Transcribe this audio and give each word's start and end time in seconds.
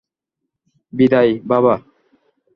বিদায়, 0.93 1.31
বাবা। 1.45 1.75